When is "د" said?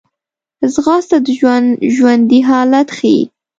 1.25-1.27